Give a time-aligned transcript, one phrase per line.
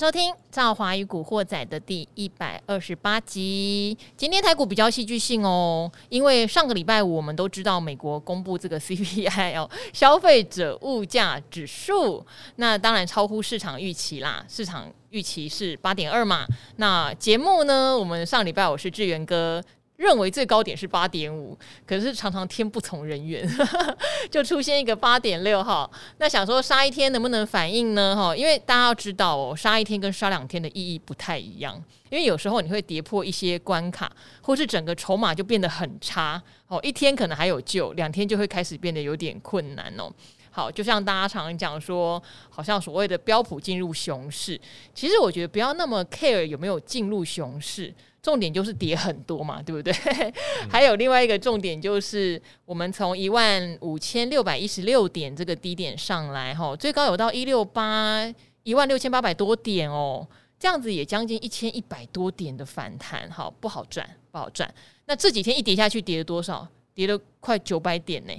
[0.00, 3.94] 收听《赵华与古惑仔》的第一百二十八集。
[4.16, 12.24] 今天台股比较戏剧性哦，因为上个礼拜五我们都知道美国公布这个 CPI 哦，消费者物价指数，
[12.56, 14.42] 那当然超乎市场预期啦。
[14.48, 16.46] 市场预期是八点二嘛。
[16.76, 19.62] 那节目呢，我们上礼拜我是志源哥。
[20.00, 21.56] 认为最高点是八点五，
[21.86, 23.46] 可是常常天不从人愿，
[24.32, 25.88] 就出现一个八点六哈。
[26.16, 28.16] 那想说杀一天能不能反应呢？
[28.16, 31.76] 哈，因为大家要知道哦，杀一天跟杀两天的意义不太一样。
[32.08, 34.10] 因为有时候你会跌破一些关卡，
[34.40, 36.80] 或是整个筹码就变得很差哦。
[36.82, 40.10] 一天可能还有救，两天就会开始变得有点困难哦。
[40.50, 44.58] 好，就像大家常常讲说，好像所谓的标普进入熊市，
[44.94, 47.94] 其实我觉得不要那么 care 有没有进入熊市。
[48.22, 49.92] 重点就是跌很多嘛，对不对？
[50.68, 60.26] 还有另外一个重点就是，我们从一万五千六百一十六点这个低点上来，哈，最高有到一六八一万六千八百多点哦，
[60.58, 64.08] 这样子也将近一千一百多点的反弹，好不好赚？
[64.30, 64.72] 不好赚。
[65.06, 66.68] 那这几天一跌下去，跌了多少？
[66.92, 68.32] 跌了快九百点呢。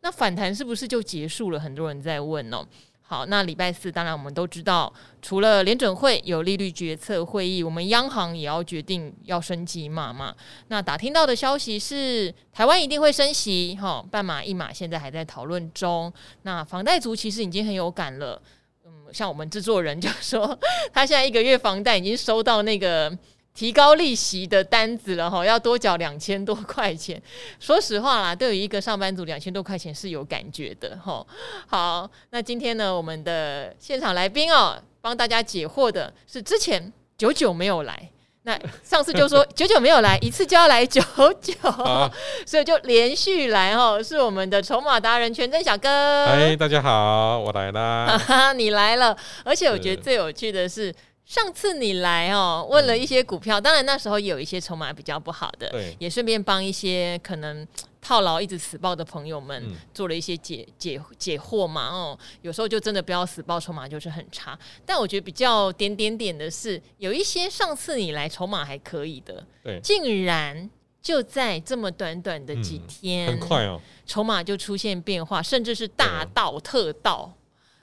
[0.00, 1.58] 那反弹是不是就结束了？
[1.58, 2.64] 很多人在问哦。
[3.06, 10.34] 好，那礼拜四当然我们都知道，除了联准会有利率决策会议，我们央行也要决定要升级码嘛。
[10.68, 16.10] 那打听到的消息是，台湾一定会升息，哈，半码一码现在还在讨论中。
[16.42, 18.40] 那房贷族其实已经很有感了，
[18.86, 20.58] 嗯，像我们制作人就说，
[20.90, 23.16] 他现在一个月房贷已经收到那个。
[23.54, 27.22] 提高利息的单子了哈，要多缴两千多块钱。
[27.60, 31.24] 说实话啦，对于一个上班族，两千多块钱是有感觉的哈。
[31.68, 38.10] 好，那今天呢，我们的现场来宾哦，帮大家解惑的是之前九九没有来，
[38.42, 41.00] 那上次就说 九九没有来，一次就要来九
[41.40, 42.10] 九，啊、
[42.44, 44.02] 所以就连续来哈。
[44.02, 46.24] 是我们的筹码达人全真小哥。
[46.24, 48.52] 哎，大家好，我来啦。
[48.54, 50.92] 你来了，而且我觉得最有趣的是。
[51.24, 55.96] 上次你来哦，问了一些股票，嗯、当然那时候有一些筹码比较不好的，对。
[55.98, 57.66] 也顺便帮一些可能
[58.00, 61.88] 套牢一直死抱的朋友们做了一些解解解惑嘛。
[61.88, 64.58] 哦，有时候就真的不要死抱，筹码就是很差。
[64.84, 69.80] 但我觉得比较点点点的是，有一些上次你来筹码还可以的，对。
[69.82, 70.68] 竟然
[71.00, 76.92] 就在这么短短的几天，嗯、很快哦，筹码就出现变化，甚至是大倒特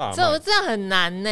[0.09, 0.15] 倒。
[0.15, 1.29] 这这样很难呢。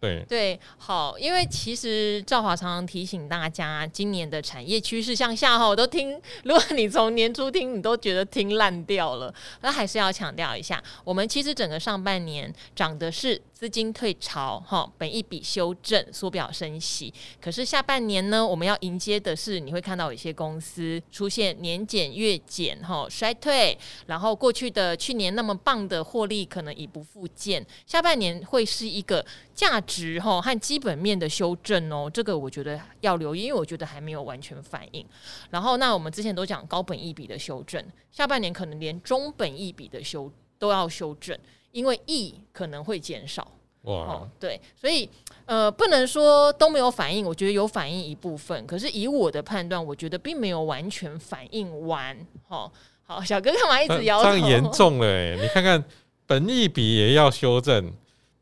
[0.00, 6.20] 对对，好，因为其实赵华常常提醒大家，今年的产业趋势向下哈，我都听。
[6.44, 13.40] 如果你从年初听，你都觉得听烂掉了，那还是要强调一下，我们其实整个上半年涨的是。
[13.60, 17.12] 资金退潮，哈，本一笔修正，缩表升息。
[17.42, 23.76] 可是下半年呢，我们要迎接的是，你会看到有一些公司出现年减月减，哈，衰退。
[24.06, 27.62] 然后过去的去年那么棒的获利，可能已不复见。
[27.86, 29.24] 下半年会是一个
[29.54, 32.10] 价值，哈，和基本面的修正哦。
[32.12, 35.04] 这个我觉得要留意，因为我觉得还没有完全反应。
[35.50, 41.38] 然后，那我们之前都讲高本一笔的修正，下半年可能连中本一笔的修都要修正。
[41.72, 43.46] 因为 E 可能会减少，
[43.82, 45.08] 哇、哦，对，所以
[45.46, 52.16] 呃，不能说都没有反应，我觉得有反应一部分，可是以我的判断，我觉得并没有完全反应完。
[52.48, 52.68] 哦，
[53.04, 54.32] 好，小哥干嘛一直摇头？
[54.32, 55.36] 这样严重了哎！
[55.40, 55.84] 你看看，
[56.30, 57.92] 本益比也要修正，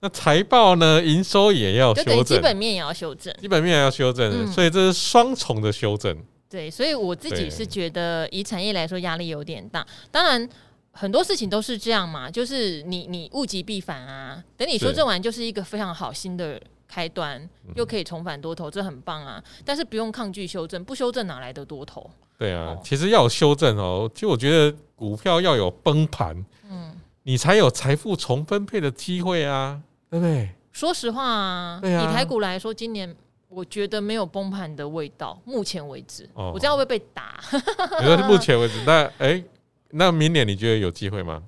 [0.00, 1.02] 那财报呢？
[1.02, 6.14] 营收也要修正，基本面也要修正，基本面也要修正，嗯、所以这是双重的修正。
[6.50, 9.86] 对，所以我自己是觉得，以产业来说，压力有点大。
[10.10, 10.46] 当然。
[10.90, 14.42] 很多事情都是这样嘛，就是你你物极必反啊。
[14.56, 19.40] 等你修正完，就是一个非常好新的开端，又可以重返多头，这很棒啊。
[19.64, 22.10] 但是不用抗拒修正，不修正哪来的多头？
[22.36, 24.10] 对啊，哦、其实要有修正哦。
[24.12, 26.34] 就我觉得股票要有崩盘，
[26.68, 26.77] 嗯，
[27.28, 29.78] 你才有财富重分配的机会啊，
[30.08, 30.48] 对不对？
[30.72, 33.14] 说实话啊，对啊，以台股来说，今年
[33.50, 35.38] 我觉得没有崩盘的味道。
[35.44, 37.38] 目前为止，哦、我知道会被打？
[38.00, 39.28] 你说目前为止，那哎。
[39.28, 39.44] 欸
[39.90, 41.42] 那明年你觉得有机会吗？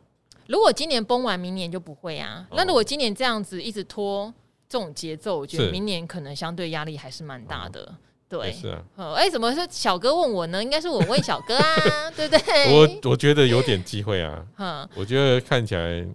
[0.47, 2.47] 如果今年崩完，明年就不会啊。
[2.53, 4.33] 那如果今年这样子一直拖
[4.67, 7.95] 这种节奏，我觉得明年可能相对压力还是蛮大的。
[8.31, 8.83] 对，是啊。
[9.17, 10.63] 哎，怎么是小哥问我呢？
[10.63, 12.73] 应该是我问小哥啊， 对不对？
[12.73, 14.47] 我我觉得有点机会啊。
[14.57, 16.07] 嗯，我觉得看起来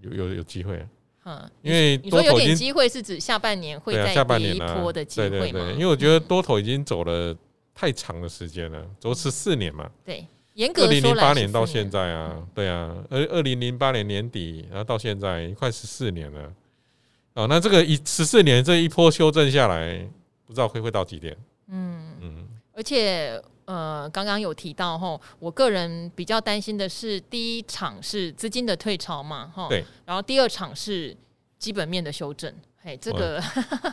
[0.00, 0.80] 有有有机会。
[1.24, 5.38] 嗯，因为你说有点机会是指下半年会在第一波的机会吗？
[5.40, 7.36] 对对对，因为我觉得多头已经走了
[7.74, 9.90] 太长的时间了，走十四年嘛。
[10.04, 10.24] 对。
[10.58, 16.50] 二零零八年到现在啊，对啊，二二零零八年年底，然后到现在快十四年了。
[17.34, 20.08] 哦，那这个一十四年这一波修正下来，
[20.46, 21.36] 不知道会会到几点？
[21.68, 22.48] 嗯嗯。
[22.72, 29.84] 而且呃，刚刚有提到哈，我个人比较担心的是，第一场是资金的退潮嘛，哈，对。
[30.04, 31.16] 然后第二场是
[31.58, 32.54] 基本面的修正。
[32.86, 33.42] 哎，这个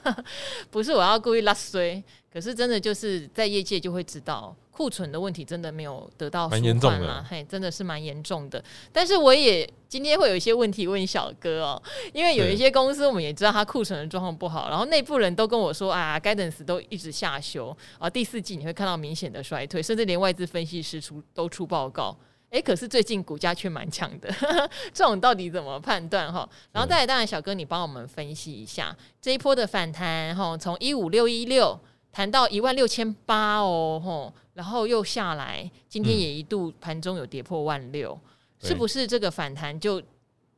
[0.70, 2.02] 不是我要故意拉衰，
[2.32, 4.56] 可是真的就是在业界就会知道。
[4.70, 8.64] 库存的问题真的没有得到舒缓了，嘿，真的是蛮严重的。
[8.92, 22.18] 但是我也今天会有一些问题问小哥哦，因为有一些公司我们也知道它库存的状况不好，然后内部人都跟我说啊，Guidance 都一直下修啊，第四季你会看到明显的衰退，甚至连外资分析师出都出报告，
[22.54, 24.32] 哎，可是最近股价却蛮强的，
[24.94, 26.48] 这种到底怎么判断哈？
[26.72, 31.80] 然后再来，当然小哥你帮我们分析一下这一波的反弹哈，从一五六一六
[32.12, 34.34] 谈到一万六千八哦，吼。
[34.54, 38.16] 然后又下来，今天也一度盘中有跌破万六，
[38.62, 40.00] 嗯，是不是这个反弹就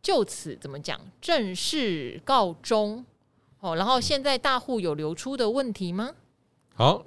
[0.02, 3.06] 就此怎么讲正式告终？
[3.62, 6.12] 哦，然后现在大户有流出的问题吗？
[6.74, 7.06] 好，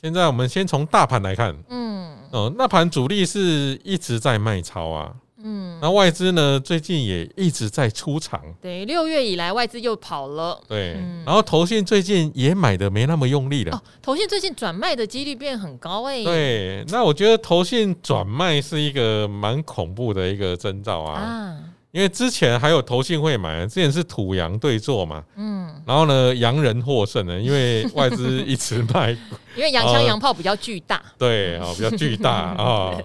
[0.00, 5.12] 现在我们先从大盘来看，嗯，哦，那盘主力是一直在卖超啊。
[5.42, 6.58] 嗯，那外资呢？
[6.58, 8.40] 最近也一直在出场。
[8.62, 10.58] 对，六月以来外资又跑了。
[10.66, 13.76] 对，嗯、然后投信最近也买的没那么用力了。
[13.76, 16.24] 哦，投信最近转卖的几率变很高哎、欸。
[16.24, 21.20] 对，那我觉得投信转卖是一个蛮恐怖的一个征兆啊。
[21.20, 21.58] 啊，
[21.92, 25.24] 因为之前还有投信会买，之前是土洋对坐嘛。
[25.36, 25.82] 嗯。
[25.86, 29.10] 然后呢，洋人获胜呢，因为外资一直卖。
[29.56, 31.02] 因为洋枪洋炮比较巨大。
[31.18, 32.96] 对啊，比较巨大 啊。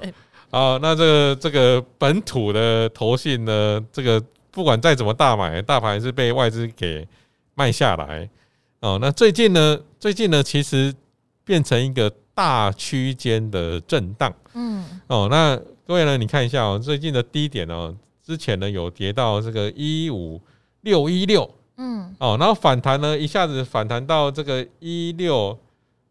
[0.51, 7.07] 啊，那这个这个本土的投信呢，这个不管再怎么大买，大盘还是被外资给
[7.55, 8.29] 卖下来。
[8.81, 10.93] 哦，那最近呢，最近呢，其实
[11.43, 14.31] 变成一个大区间的震荡。
[14.53, 14.85] 嗯。
[15.07, 17.93] 哦，那各位呢，你看一下哦，最近的低点哦，
[18.25, 20.42] 之前呢有跌到这个一五
[20.81, 21.50] 六一六。
[21.77, 22.16] 嗯。
[22.19, 25.57] 哦，然后反弹呢，一下子反弹到这个一六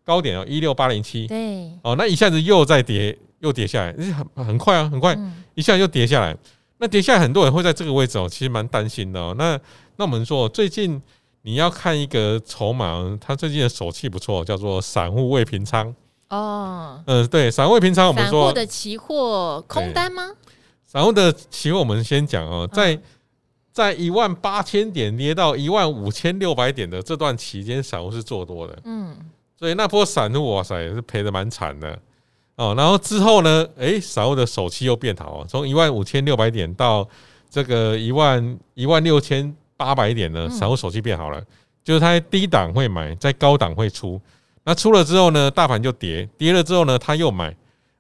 [0.05, 1.27] 高点哦，一六八零七。
[1.27, 1.71] 对。
[1.83, 3.19] 哦，那一下子又再跌。
[3.41, 3.93] 又跌下来，
[4.35, 5.15] 很很快啊，很快，
[5.55, 6.35] 一下又跌下来。
[6.79, 9.35] 那跌下来，很多人会在这个位置哦，其实蛮担心的哦。
[9.37, 9.61] 那
[9.97, 10.99] 那我们说，最近
[11.43, 15.95] 你要看一个筹码，它最近的手气不错，叫做散户未平仓
[16.31, 17.03] 哦。
[17.07, 20.31] 嗯，对，散户未平仓，我们说散户的期货空单吗？
[20.95, 22.97] 散户的期货，我们先讲哦，在
[23.73, 28.79] 在一万八千点跌到一万五千六百点的这段期间，散户是做多的。
[28.85, 29.13] 嗯，
[29.59, 31.99] 所以那波散户哇塞，也是赔的蛮惨的。
[32.55, 33.67] 哦，然后之后呢？
[33.77, 37.05] 诶，散户的手气又变好，从一万五千六百点到
[37.51, 41.43] 这个一万一万六千八百点呢，散户手气变好了。
[41.83, 44.21] 就是他在低档会买，在高档会出。
[44.63, 47.53] 那出了之后呢，大盘就跌，跌了之后呢，他又买。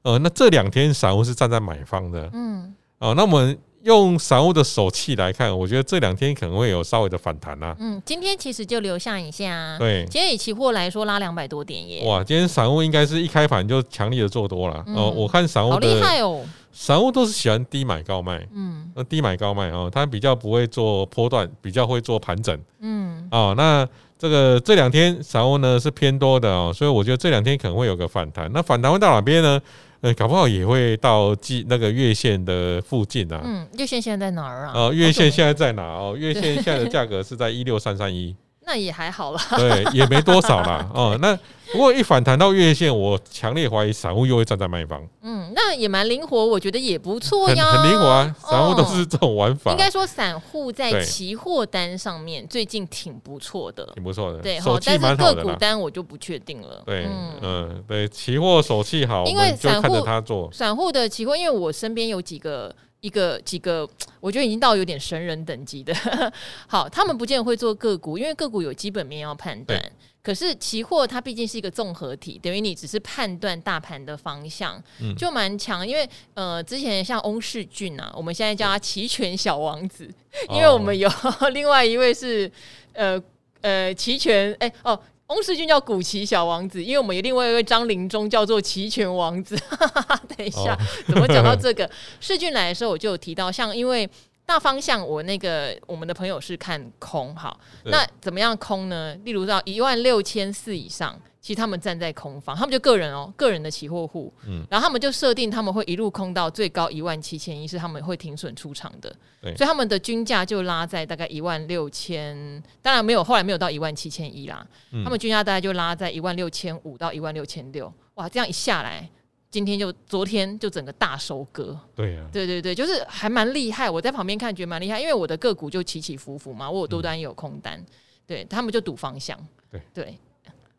[0.02, 2.30] 呃，那这两天散户是站在买方的。
[2.32, 2.72] 嗯。
[2.98, 3.58] 哦，那我们。
[3.84, 7.76] 用散户的手气来看，我觉得这两天可能会有稍微的反弹呐。
[7.78, 9.76] 嗯，今天其实就留下一下。
[9.78, 12.02] 对，今天以期货来说，拉两百多点耶。
[12.06, 14.82] 哇，今天散户应该是一开盘就强力的做多了。
[14.86, 16.40] 哦，我看散户好厉害哦。
[16.72, 18.48] 散户都是喜欢低买高卖。
[18.54, 22.58] 嗯，那低买高卖哦，他比较不会做波段，比较会做盘整。
[22.80, 23.28] 嗯。
[23.30, 23.86] 哦，那
[24.18, 28.50] 这个这两天散户呢是偏多的哦，所以我觉得这两天可能会有个反弹。
[28.54, 29.60] 那反弹会到哪边呢？
[30.04, 33.40] 呃，搞不好也会到季那个月线的附近啊。
[33.42, 34.72] 嗯，月线现在在哪儿啊？
[34.74, 36.14] 呃，月线现在在哪哦？
[36.14, 38.36] 月线现在的 价格是在一六三三一。
[38.66, 40.88] 那也还好啦，对，也没多少啦。
[40.94, 41.16] 哦。
[41.20, 41.36] 那
[41.72, 45.02] 不过一反弹到月线，我强烈怀疑散户又会站在卖方。
[45.22, 48.34] 嗯，那也蛮灵活，我觉得也不错呀，很灵活啊。
[48.38, 49.70] 散户都是这种玩法。
[49.70, 54.38] 应该说，散户在期货单上面最近挺不错的，挺不错的。
[54.38, 56.82] 对，好但是个股单我就不确定了。
[56.86, 57.06] 对，
[57.42, 62.74] 嗯，对，期货手气好，因为散户他做散户的期货，因为我身边有几个。
[63.04, 63.86] 一个几个，
[64.18, 65.94] 我觉得已经到有点神人等级的。
[66.66, 69.78] 好，他们不见得会做个股，因为个股有基本面要判断。
[70.22, 74.82] 可是期货它毕竟是一个综合体，等于你只是判断大盘的方向，
[75.18, 75.86] 就蛮强。
[75.86, 80.08] 因为呃，之前像翁世俊啊，我们现在叫他期权小王子，
[80.48, 81.06] 因为我们有
[81.52, 82.50] 另外一位是
[82.94, 83.22] 呃
[83.60, 84.98] 呃期权哎哦。
[85.28, 89.56] 翁世俊叫古奇小王子，因为我们有另外一位张林中叫做齐全王子。
[90.36, 90.76] 等一下，
[91.06, 91.88] 怎么讲到这个？
[92.20, 94.08] 世俊来的时候，我就有提到，像因为
[94.44, 99.14] 大方向，我那个我们的朋友是看空，好，那怎么样空呢？
[99.24, 101.18] 例如到一万六千四以上。
[101.44, 112.34] 其实他们站在空方，他们就个人哦，个人的期货户，嗯，然后他们就设定他们会一路空到最高一万七千一，是他们会停损出场的，所以他们的均价就拉在大概一万六千，
[112.80, 119.06] 当然没有，后来没有到一万七千一啦，嗯，他们均价大概就拉在一万六千五到一万六千六，哇，这样一下来，
[119.50, 127.86] 今天就昨天就整个大收割，对呀，啊，对对对，就是还蛮厉害，我在旁边看觉得蛮厉害，因为我的个股就起起伏伏嘛，我有多单也有空单，嗯，
[128.26, 129.38] 对他们就赌方向，
[129.70, 129.82] 对。
[129.92, 130.18] 对。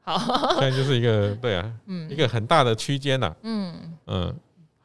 [0.05, 4.35] 好， 现在就是一个对啊，嗯，一个很大的区间呐，嗯嗯，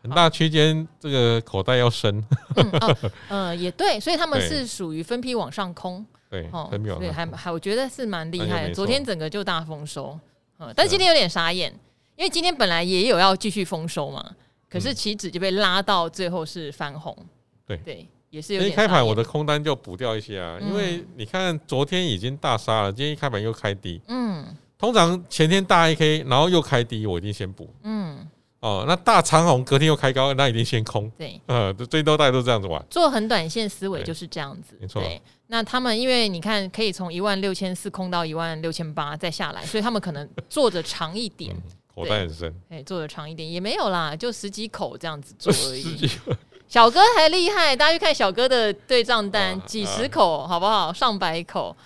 [0.02, 2.24] 很大区间，这个口袋要深。
[2.56, 2.96] 嗯，哦，
[3.28, 6.04] 呃，也对，所以他们是属于分批往上空。
[6.30, 7.08] 对，哦，分批往上空。
[7.08, 8.74] 对，还还，我觉得是蛮厉害的。
[8.74, 10.18] 昨天整个就大丰收，
[10.58, 11.70] 嗯，但今天有点傻眼，
[12.16, 14.24] 因为今天本来也有要继续丰收嘛，
[14.70, 17.14] 可是期指就被拉到最后是翻红。
[17.66, 18.08] 对对。
[18.30, 18.70] 也是有点。
[18.70, 24.00] 一开盘我的空单就补掉一些啊，嗯、因为你看昨天已经大杀了，今天一开盘又开低。
[24.06, 24.46] 嗯，
[24.80, 27.68] 通常前天大 A K，然后又开低，我一定先补。
[27.82, 28.26] 嗯，
[28.60, 31.10] 哦，那大长虹隔天又开高，那一定先空。
[31.18, 32.82] 对，呃，最多大家都这样子玩。
[32.88, 34.78] 做很短线思维就是这样子。
[34.80, 35.02] 没错。
[35.48, 41.62] 那他们因为你看可以从一万六千四空到一万六千八再下来，所以他们可能做的长一点， 嗯、
[41.94, 42.54] 口袋很深。
[42.70, 46.08] 哎，做的长一点也没有啦，就十几口这样子做而已。
[46.70, 50.92] 小哥还厉害，大家去看小哥的对账单，几十口，好不好？
[50.92, 51.76] 上百口。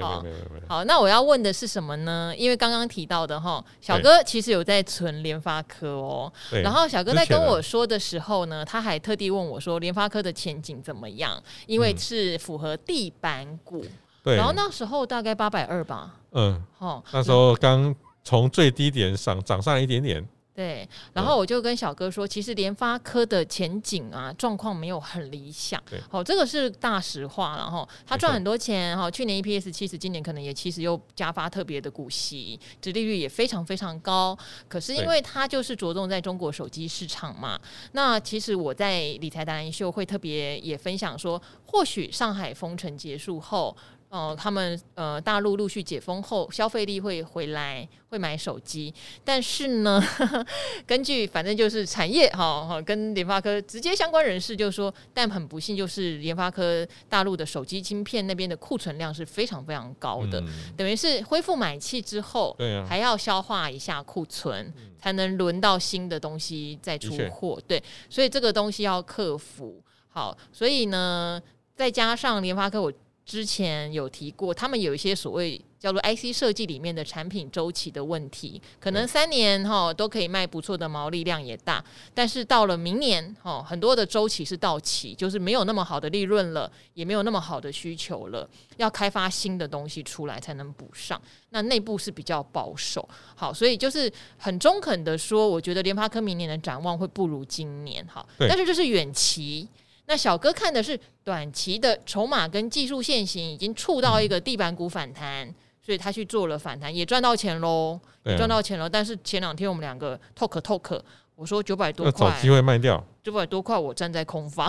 [0.00, 0.24] 好，
[0.66, 2.32] 好，那我要问的是什么呢？
[2.34, 6.32] 因为刚刚提到的哈，小哥其实有在存联发科哦。
[6.62, 11.38] 然后小哥在跟我说的时候呢，他还特地问我说，联发科的前景怎么样？
[11.66, 13.84] 因为是符合地板股。
[14.22, 14.36] 对。
[14.36, 16.14] 然后那时候大概八百二吧。
[16.32, 16.64] 嗯。
[16.78, 17.94] 好，那时候刚
[18.24, 20.26] 从最低点上涨上一点点。
[20.60, 25.82] 对，然后我就跟小哥说，其实联发科的前景啊，状况没有很理想。
[25.88, 27.56] 对，好，这个是大实话。
[27.56, 34.36] 然后他赚很多钱，哈，去年 EPS 七十，今年可能也其实，又加发特别的股息，殖利率也非常非常高。
[34.68, 37.58] 可是因为他就是着重在中国手机市场嘛，
[37.92, 43.74] 那其实我在理财达人秀会特别也分享说，或许上海封城结束后。
[44.10, 48.92] 哦，他们呃，大陆陆续解封后，消费力会回来，会买手机。
[49.24, 50.46] 但是呢，呵 呵
[50.84, 67.62] 根据反正就是产业哈哈，跟联发科直接相关人士就说，但很不幸就是联发科大陆的手机晶片那边的库存量是非常非常高的，嗯、等于是恢复买气之后，对啊，还要消化一下库存，嗯、才能轮到新的东西再出货。
[67.68, 69.80] 对，所以这个东西要克服。
[70.08, 71.40] 好，所以呢，
[71.76, 72.92] 再加上联发科我。
[73.30, 81.82] 之前有提过，他们有一些所谓叫做 IC 设计里面的产品周期的问题，可能三年哈都可以卖不错的毛利量也大，
[82.12, 91.22] 但是到了明年哈，很多的周期是到期，就是没有那么好的利润了，也没有那么好的需求了，要开发新的东西出来才能补上。
[91.50, 99.68] 那内部是比较保守，好，所以就是很中肯的说，我觉得联发科明年的展望会不如今年哈，对但是这是远期。
[100.10, 108.90] 那小哥看的是短期的筹码跟技术线型已经触到一个地板股反弹，嗯、所以他去做了反弹，也赚到钱喽，赚、啊、到钱了。
[108.90, 111.00] 但是前两天我们两个 talk talk，
[111.36, 114.68] 我说九百多块，找机会卖掉，九百多块我站在空方。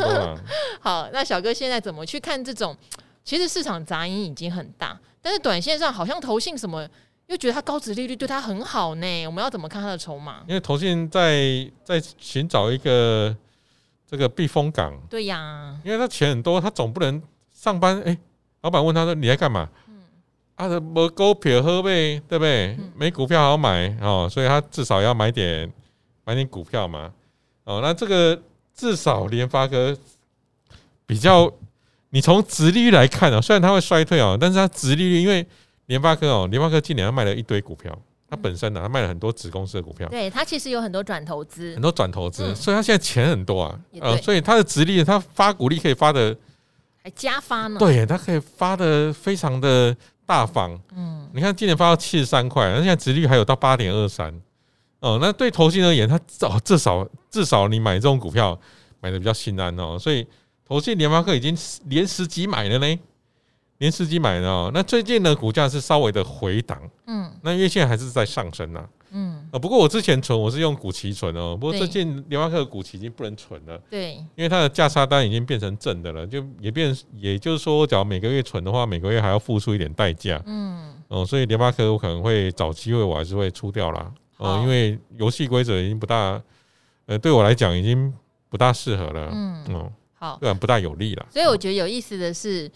[0.80, 2.76] 好，那小哥现在怎么去看这种？
[3.24, 6.86] 其实市场杂音已经很大，但是短线上好像投信什么
[7.28, 9.26] 又觉得它高值利率对它很好呢？
[9.26, 10.42] 我们要怎么看它的筹码？
[10.46, 13.34] 因为投信在在寻找一个。
[14.10, 17.22] 这个避风港，对呀，因为他钱很多，他总不能
[17.52, 18.00] 上班。
[18.06, 18.16] 哎，
[18.62, 20.00] 老板问他说：“你在干嘛？”嗯，
[20.54, 22.68] 啊，没股票喝呗，对不对？
[22.78, 25.70] 嗯、没股票好买哦，所以他至少要买点
[26.24, 27.12] 买点股票嘛。
[27.64, 28.40] 哦，那这个
[28.74, 29.94] 至少联发科
[31.04, 31.52] 比较，
[32.08, 35.46] 你从殖利率来看啊，虽然它会衰退哦，但是它殖利率，因为
[35.84, 37.94] 联发科哦，联发科今年要卖了一堆股票。
[38.30, 46.36] 他本身呢，他卖了很多子公司的股票，对他其实有很多转投资，很多转投资，嗯、所以他现在钱很多啊，呃，所以他的直利率，他发股利可以发的
[47.02, 54.30] 还加发呢，对，他可以发的非常的大方，嗯，你看今年发到七十三块，那现在直利率还有到八点二三，
[55.00, 58.58] 哦，那对投信而言，他至至少至少你买这种股票
[59.00, 60.26] 买的比较心安哦，所以
[60.66, 61.56] 投信联发科已经
[61.86, 62.98] 连十几买了呢。
[63.78, 86.42] 连司机买的哦，那最近呢，股价是稍微的回档，嗯，那因为现在还是在上升呐，嗯，啊，不过我之前存我是用股期存哦，不过最近联发科的股期已经不能存了，对，因为它的价差单已经变成正的了，就也变，也就是说，假如每个月存的话，每个月还要付出一点代价，嗯，哦，所以联发科我可能会找机会，我还是会出掉啦，哦，因为游戏规则已经不大，
[87.06, 88.12] 呃，对我来讲已经
[88.48, 89.92] 不大适合了，嗯，哦。
[90.18, 91.26] 好，对，不大有利了。
[91.30, 92.68] 所以我觉得有意思的是，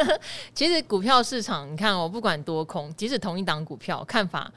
[0.54, 4.50] 其实股票市场，你看，我不管多空，即使同一档股票看法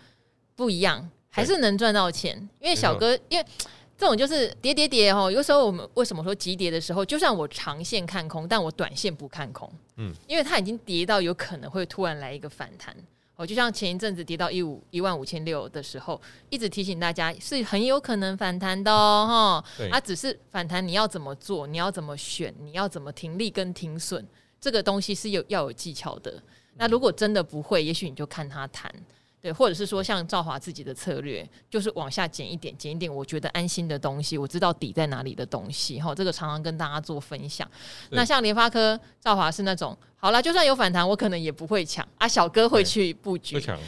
[0.56, 2.38] 不一样，还是能赚到钱。
[2.62, 3.46] 因为小哥，因为
[3.98, 5.30] 这种就是跌跌跌哦。
[5.30, 12.96] 有时候我们为什么说急跌的时候，就算我长线看空，但我短线不看空，嗯，因为它已经跌到有可能会突然来一个反弹。
[13.40, 24.28] 哦，就像前一阵子跌到一五一万五千六的时候，一直提醒大家是很有可能反弹的哦，哈对，啊，只是反弹你要怎么做，你要怎么选，你要怎么停利跟停损，
[24.60, 26.44] 这个东西是有要有技巧的。
[26.76, 28.94] 那如果真的不会，也许你就看它谈。
[29.42, 37.66] 对，或者是说像赵华自己的策略，就是往下减一点，减一点，我觉得安心的东西，我知道底在哪里的东西，哈，这个常常跟大家做分享。
[38.10, 43.80] 那像联发科、赵华是那种，好了，就算有反弹，我可能也不会抢啊，小哥会去布局，不抢。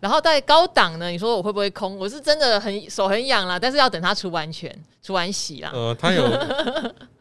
[0.00, 1.96] 然后在高档呢，你说我会不会空？
[1.98, 5.70] 我是真的很手很痒啦，但是要等它除完全、除完息啦。
[5.72, 6.28] 呃，它有。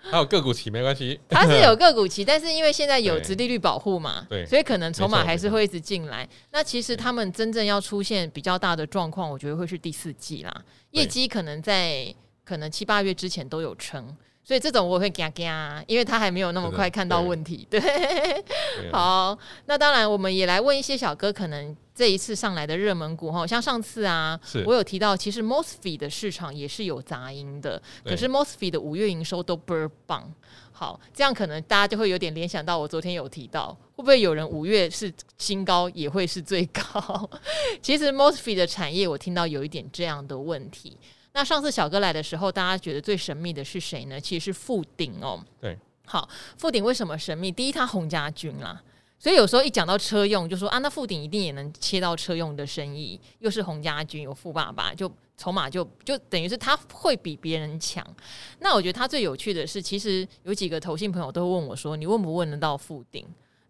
[0.10, 6.26] 它有个股期没关系，它是有个股期，但是因为现在有殖利率保护嘛，对，所以可能筹码还是会一直进来。
[6.52, 14.16] 那其实他们真正要出现比较大的状况，我觉得会是第四季啦，业绩可能在可能七八月之前都有撑，
[14.48, 15.52] 所以这种我会惊惊，
[15.88, 17.68] 因为他还没有那么快看到问题。
[17.70, 21.76] 对，对好，那当然我们也来问一些小哥可能。
[21.98, 30.32] 这一次上来的热门股哈，像上次啊，我有提到，其实 MOSFET 的市场也是有杂音的，可是 MOSFET 的五月营收都倍儿棒。
[30.72, 37.28] 好，这样可能大家就会有点联想到，我昨天有提到，会不会有人五月是新高也会是最高？
[37.82, 40.96] 其实 MOSFET 的产业我听到有一点这样的问题。
[41.38, 44.20] 那上次小哥来的时候，大家觉得最神秘的是谁呢？
[44.20, 45.40] 其实是富鼎哦。
[45.62, 46.28] 对，好，
[46.58, 47.52] 富鼎为什么神秘？
[47.52, 48.82] 第一，他洪家军啦。
[49.20, 58.04] 所以有时候一讲到车用，就说啊，那富鼎一定也能切到车用的生意，又是洪家军，有富爸爸，就筹码就就等于是他会比别人强。
[58.58, 63.24] 那我觉得他最有趣的是，其实有几个投信朋友都会问我说，你问不问得到富鼎？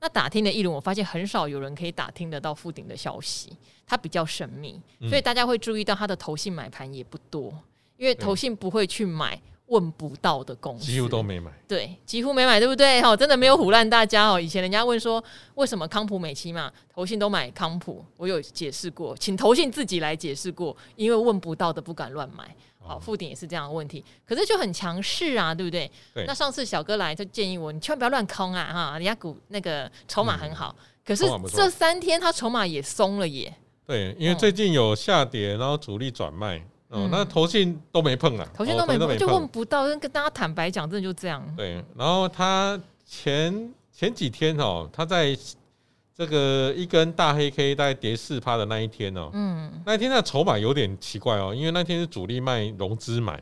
[0.07, 3.51] 那打听了一轮，我发现很少有人可以打听得到富鼎的消息，
[3.85, 7.53] 它比较神秘，所以大家会注意到他的投信买盘也不多，
[7.97, 9.37] 因为投信不会去买。
[9.67, 13.01] 问不到的公司几乎都没买，对，几乎没买，对不对？
[13.01, 14.39] 哦，真的没有唬烂大家哦。
[14.39, 15.21] 以前人家问说，
[15.55, 22.55] 为什么康普美期嘛，投信都买康普，我有解释过，请投信自己来解释过，因为问不到的不敢乱买。
[22.87, 25.91] 好，富鼎也是这样的问题，可是就很强势啊，对不对？
[26.13, 26.25] 对。
[26.25, 33.53] 那上次小哥来就建议我，你千万不要乱空啊，哈，人家股那个筹码很好，嗯、可是这三天他筹码也松了耶。
[33.85, 36.57] 对，因为最近有下跌，然后主力转卖。
[36.89, 41.45] 哦，嗯、那投信都没碰啊，投信都没碰，就问不到，跟跟大家坦白讲，真的就这样。
[41.57, 45.37] 对，然后他前前几天哦，他在
[46.17, 53.39] 这个一根大黑 K 大概跌四趴的那一天哦，嗯，那一天的筹码有点奇怪哦，因为那天是主力卖融资买，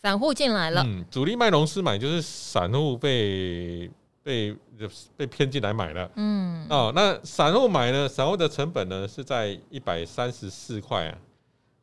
[0.00, 3.90] 散户进来了，嗯，主力卖融资买就是散户被
[4.22, 4.54] 被
[5.16, 11.18] 被骗进来买了，嗯，哦，那散户买呢，散户的成本呢是在一百三十四块啊。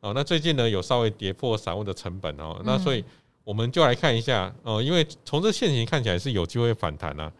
[0.00, 3.04] 哦，那最近呢有稍微跌破散户的成本哦，嗯、那所以
[3.44, 7.30] 我们就来看一下哦，因为从这现形看起来是有机会反弹啊，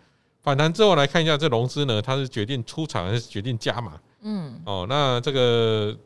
[0.43, 4.01] 反弹之后来看一下这融资呢，它是决定出场还是决定加码？
[4.23, 5.97] 嗯，哦，那这个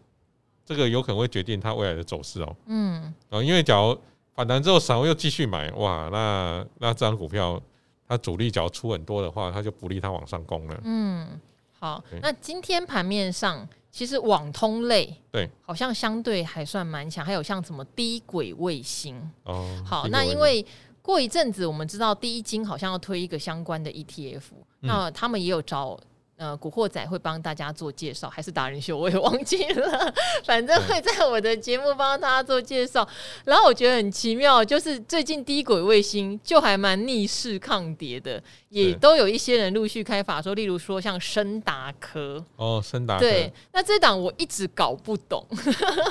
[0.64, 2.57] 这个有可能会决定它未来的走势哦。
[2.66, 3.99] 嗯，哦，因为假如
[4.35, 7.61] 反弹之后散户又继续买，哇，那那这张股票
[8.09, 10.81] 它主力只要出很多的话，它就不利它往上攻了。
[10.85, 11.40] 嗯，
[11.79, 13.68] 好，那今天盘面上。
[13.94, 19.81] 其实网通类对，好像相对还算蛮强，还有像什么低轨卫星哦。
[19.87, 20.66] 好，那因为
[21.05, 24.40] 过一阵子我们知道第一金好像要推一个相关的 ETF，
[24.81, 26.01] 那他们也有找。
[26.37, 28.99] 呃，古惑仔会帮大家做介绍，还是达人秀？
[28.99, 30.12] 我也忘记了，
[30.45, 33.09] 反正会在我的节目帮大家做介绍。
[33.45, 45.47] 然后我觉得很奇妙，就是最近低轨卫星就还蛮逆势抗跌的，也都有一些人陆续开法说，例如说像深达科哦，深达科对，那这档我一直搞不懂，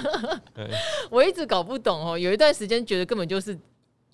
[1.12, 3.60] 我一直搞不懂哦，有一段时间觉得根本就是。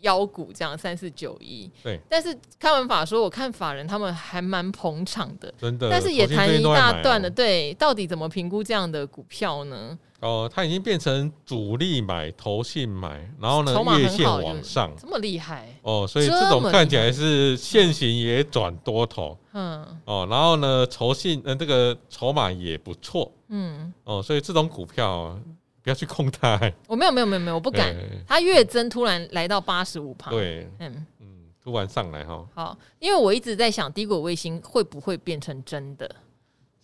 [0.01, 9.97] 妖股这样三四九一，对，但是看完法说，我看法人他们还蛮捧场的，真的，但是也谈一大段的，对，到底怎么评估这样的股票呢？
[10.21, 15.67] 哦，它已经变成主力买、投信买，然后呢，月线往上，这么厉害。
[15.81, 25.39] 哦，所以这种看起来是现行也转多头，嗯，哦，然后呢，投信呃这个筹码也不错，嗯，哦，所以这种股票。
[25.81, 27.95] 不要去控它，我没有没有没有没有，我不敢。
[28.27, 31.27] 它月增突然来到八十五趴，对，嗯嗯，
[31.63, 32.45] 突然上来哈。
[32.53, 36.09] 好，因为我一直在想低轨卫星会不会变成真的？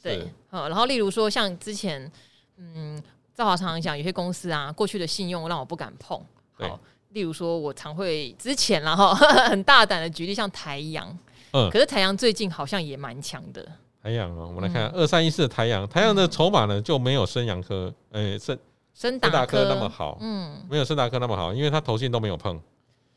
[0.01, 2.10] 对，好，然后例如说像之前，
[2.58, 3.01] 嗯，
[3.34, 6.17] 赵华常常讲有些公司啊，过去的信用让我不敢碰。
[6.53, 6.79] 好，
[7.10, 9.13] 例如说我常会之前然后
[9.49, 11.05] 很大胆的举例，像台阳，
[11.51, 13.67] 嗯，可是台阳最近好像也蛮强的。
[14.01, 18.58] 台阳啊，我们来看二三一四的台阳，台阳的筹码呢就没有升阳科，诶，升。
[18.95, 22.58] 升达科那么好，嗯，没有森达科那么好，因为他投信都没有碰，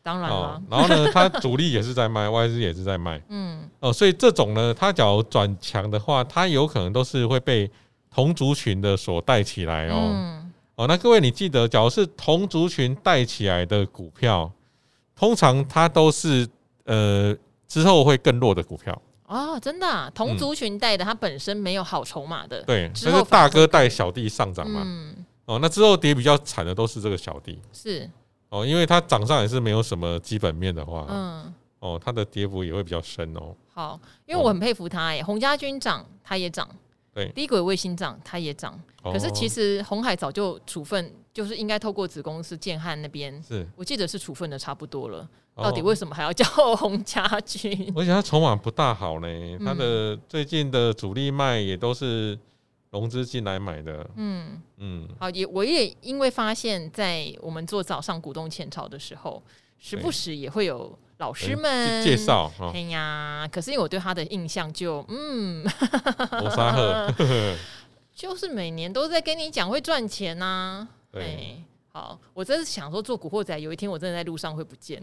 [0.03, 0.61] 当然了。
[0.69, 7.71] 然后呢，它主力也是在卖， 外资也是在卖，嗯，哦，所以这种呢，它假如转强的话，它有可能都是会被
[8.11, 10.43] 同族群的所带起来哦。
[10.75, 14.51] 哦，那各位你记得，假如是同族群带起来的股票，
[15.15, 16.45] 通常它都是
[16.87, 17.33] 呃
[17.69, 19.01] 之后会更弱的股票。
[19.27, 22.63] 哦，真的、啊，同族群带的，它本身没有好筹码的。
[22.63, 24.83] 对，这是大哥带小弟上涨嘛。
[24.85, 25.15] 嗯。
[25.49, 27.59] 哦，那之后跌比较惨的都是这个小弟。
[27.73, 28.09] 是。
[28.51, 31.55] 哦，因为它涨上也是没有什么基本面的话，嗯。
[31.81, 33.55] 哦，它的跌幅也会比较深哦。
[33.73, 36.69] 好，因为我很佩服他哎，洪家军涨，它也涨。
[37.15, 37.31] 对。
[37.35, 38.79] 低轨卫星涨，它也涨。
[39.03, 45.27] 可是其实红海早就处分，就是应该透过子公司建汉那边，是我记得是处分的差不多了。
[45.57, 46.45] 到底为什么还要叫
[46.77, 47.93] 洪家军？
[47.97, 49.29] 而且它筹码不大好呢，
[49.65, 52.39] 它的最近的主力卖也都是
[52.91, 54.09] 融资进来买的。
[54.17, 59.43] 嗯嗯，好，也我也因为发现，在我们做早上股东前朝的时候，
[59.79, 62.51] 时不时也会有老师们介绍。
[62.73, 65.63] 哎呀，可是因为我对他的印象就嗯，
[66.41, 67.13] 罗沙 赫，
[68.15, 70.89] 就是每年都在跟你讲会赚钱呐。
[71.13, 71.63] 对。
[71.99, 75.03] 好，我真是想说，做古惑仔有一天我真的在路上会不见。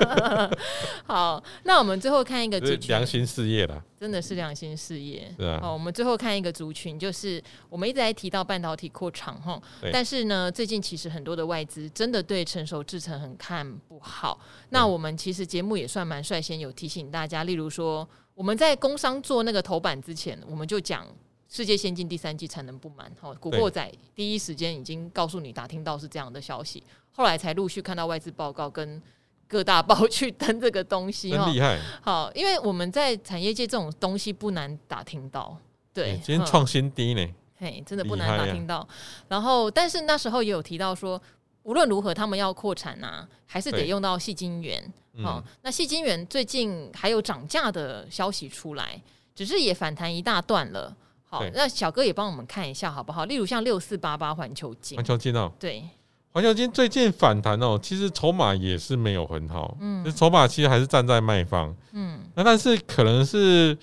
[1.08, 5.34] 好，那我们最后看一个族群，良心事业啦，真的是良心事业。
[5.62, 9.58] 好，我们最后看一个族群，就是我们一直在提到半导体扩厂哈，
[9.90, 14.38] 但是呢，最近其实很多的外资真的对成熟制程很看不好。
[14.68, 21.06] 那我们其实节目也算蛮率先有提醒大家，例如说我们在工商做那个头版之前，我们就讲。
[21.54, 29.00] 世界先进第三季产能不满，哈，古惑仔第一时间已经告诉你打听到是这样的消息，后来才陆续看到外资报告跟
[29.46, 31.80] 各大报去登这个东西，很厉害。
[32.02, 35.56] 好，因为我们在产业界这种东西不难打听到，
[35.92, 37.24] 对，今天创新低呢，
[37.56, 38.84] 嘿，真的不难打听到。
[39.28, 41.22] 然后，但是那时候也有提到说，
[41.62, 44.82] 无论如何他们要扩产啊，还是得用到细晶圆。
[45.22, 49.00] 好，那细晶圆最近还有涨价的消息出来，
[49.36, 50.96] 只是也反弹一大段了。
[51.34, 53.24] 好，那小哥也帮我们看一下好不好？
[53.24, 55.82] 例如像六四八八环球金，环球金哦，对，
[56.30, 63.76] 环球金最近反弹哦，其实筹码也是没有很好，嗯，筹码其实还是站在卖方，嗯，那但是可能是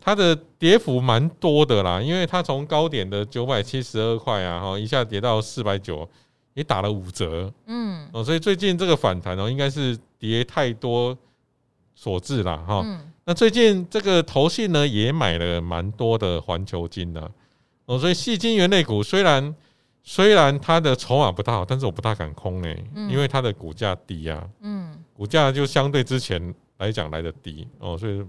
[0.00, 6.06] 它的跌幅蛮多的啦，因为它从高点的九百七十二块啊，哈，一下跌到四百九，
[6.52, 11.16] 也打了五折，嗯，哦，所以最近这个反弹哦，应该是跌太多
[11.94, 12.84] 所致啦，哈。
[13.28, 17.30] 那最近这个投信呢也买了蛮多的环球金的
[17.84, 19.54] 哦，所以矽晶圆类股虽然
[20.02, 22.74] 虽然它的筹码不大好，但是我不大敢空呢，
[23.10, 28.24] 因为它的股价低啊，嗯，股价就相对之前来讲来的低哦，所以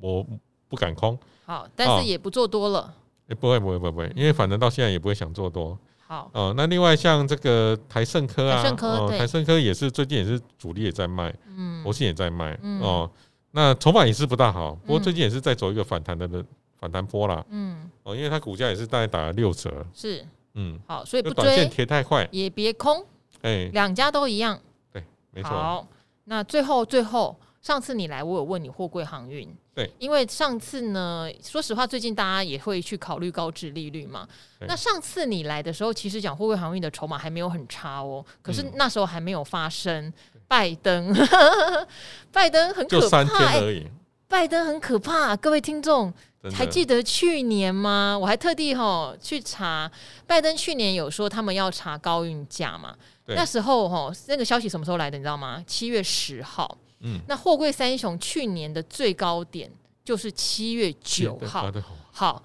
[0.00, 0.26] 我
[0.68, 1.16] 不敢空。
[1.44, 2.92] 好，但是也不做多了。
[3.28, 5.78] 也不会不会不会不会，因为反正到现在也不会想做多。
[6.04, 13.08] 好哦，那另外像这个台盛科啊，台盛科台胜科也是最近也是主力也在卖，嗯，投信也在卖哦。
[13.52, 16.44] 那筹码也是不大好，不过最近也是在走一个反弹的的
[16.80, 17.44] 反弹波啦。
[17.50, 19.86] 嗯，哦，因为它股价也是大概打了六折。
[19.94, 23.04] 是，嗯，好，所以不短线贴太快也别空。
[23.42, 24.58] 哎，两家都一样。
[24.92, 25.50] 对，没错。
[25.50, 25.86] 好，
[26.24, 29.48] 那最后最后，上次你来，我有问你货柜航运。
[29.74, 34.28] 对，因为上次呢，说实话，最近大家也会去考虑高值利率嘛。
[34.68, 40.12] 那上次你来的时候，其实讲货柜航运的筹码还没有很差哦，可是那时候还没有发生。
[40.52, 41.10] 拜登，
[42.30, 43.78] 拜登很可怕，就三天而已。
[43.78, 43.92] 欸、
[44.28, 46.12] 拜登很可怕，各位听众
[46.52, 48.18] 还记得去年吗？
[48.20, 49.90] 我还特地吼去查，
[50.26, 52.94] 拜登去年有说他们要查高运价嘛？
[53.28, 55.16] 那时候吼那个消息什么时候来的？
[55.16, 55.64] 你知道吗？
[55.66, 56.76] 七月十号。
[57.00, 59.70] 嗯，那货柜三雄去年的最高点
[60.04, 61.72] 就是七月九号。
[62.10, 62.42] 好。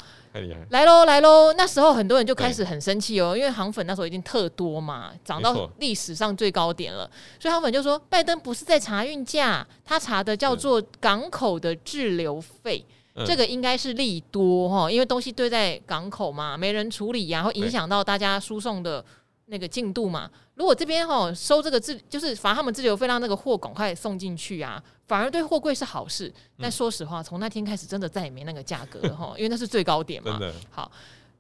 [0.70, 1.54] 来喽来喽！
[1.54, 12.86] 那时候很多人就开始很生气哦，因为航粉那时候已经特多嘛，涨到历史上最高点了，所以航粉就说拜登不是在查运价，他查的叫做港口的滞留费，
[13.26, 19.04] 这个应该是利多哈，因为东西堆在港口嘛，没人处理呀，会影响到大家输送的。
[19.50, 26.32] 那个进度嘛，如果这边哈收这个自，就是罚他们滞留费，让那个货赶快送进去啊，反而对货柜是好事。
[26.60, 30.38] 但说实话，从那天开始，真的再也没那个价格了哈，因为那是最高点嘛。
[30.70, 30.92] 好，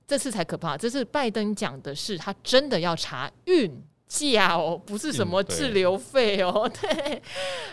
[0.08, 0.78] 这次才可怕。
[0.78, 6.70] 这次拜登讲的是，他真的要查运价哦，不是什么滞留费哦。
[6.82, 7.22] 对，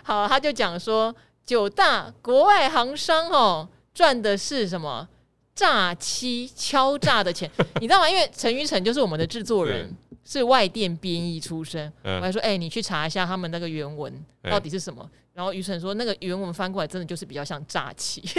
[0.03, 1.15] 好，他就讲说，
[1.47, 5.09] 九大国外航商哦，赚的是什么
[5.55, 7.49] 诈欺、敲诈的钱，
[7.81, 8.11] 你知道吗？
[8.11, 9.95] 因为陈于成就是我们的制作人。
[10.25, 15.03] 是外电编译出身，嗯、我还说，哎、欸，你去查一下他们那个原文到底是什么。
[15.03, 18.23] 欸、然后于晨说，那个原文翻过来真的就是比较像诈欺，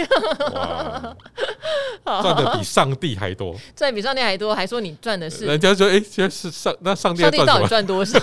[2.04, 8.18] 赚的比上帝还多，赚比上帝还多，还说你赚的是，人家说，哎、欸，其实是上那上帝，上帝到底赚多少？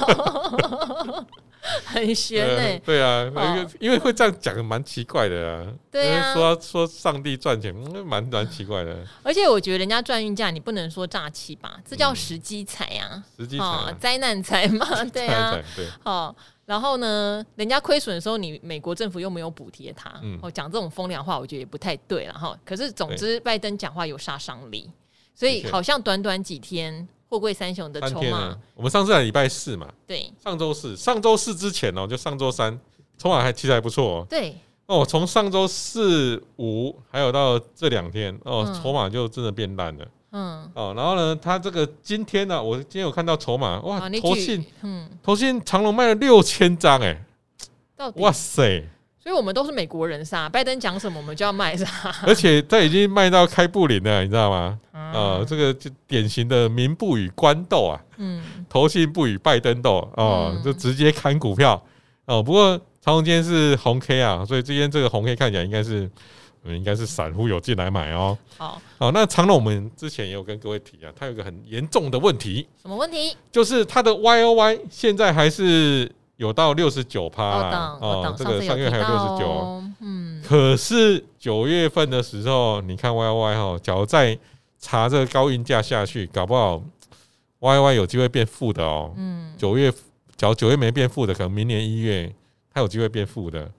[1.86, 3.32] 很悬呢、欸，对啊，
[3.80, 5.74] 因为会这样讲，蛮奇怪的啊。
[5.90, 7.74] 对啊，说说上帝赚钱，
[8.06, 8.98] 蛮蛮奇怪的。
[9.24, 11.80] 而且我觉得人家赚运价，你不能说诈欺吧？
[11.88, 15.58] 这叫时机财啊，时机财，灾难财嘛，对啊。
[15.76, 20.14] 对，好，然后呢，人家亏损的时候，你美国政府又没有补贴他。
[20.22, 22.58] 嗯，哦，讲这种风凉话，我觉得也不太对了哈。
[22.66, 24.92] 可是总之，拜登讲话有杀伤力，
[25.34, 32.80] 所以好像短短几天，货柜三雄的筹码，我们上次在礼拜四嘛，对，上周四，上周四之前哦，就上周三，
[33.18, 34.28] 筹码还其实还不错哦。
[34.30, 40.06] 对，哦，从上周四五还有到这两天哦，筹码就真的变烂了。
[40.34, 47.26] 嗯，哦，然后呢，他这个今天呢，我今天有看到筹码，哇，投信，嗯，投信长隆卖了六千张，哎，
[48.18, 48.88] 哇塞！
[49.24, 51.88] 所以我们都是美国人杀，拜登讲什么我们就要卖啥。
[52.28, 54.78] 而且他已经卖到开布林了，你知道吗？
[54.92, 61.82] 啊，这个就典型的民不与官斗啊，嗯，投信不与拜登斗啊，就直接砍股票
[62.26, 62.44] 哦。
[62.44, 66.12] 不过长荣今天是红 K 啊，所以今天这个红 K 看起来应该是，
[66.66, 68.38] 应该是散户有进来买哦。
[68.58, 73.38] 好，好，那长隆我们之前也有跟各位提啊，它有一个很严重的问题，什么问题？
[73.50, 76.12] 就是它的 Y O Y 现在还是。
[76.44, 84.38] 有到六十九趴啦，哦，这个上月还有六十九，嗯，可是九月份的时候，你看 Y Y 哈，假如再
[84.78, 86.84] 查这个高运价下去，搞不好
[87.60, 89.14] Y Y 有机会变负的哦。
[89.16, 89.90] 嗯，九月
[90.36, 92.30] 假如九月没变负的，可能明年一月
[92.74, 93.72] 它有机会变负的。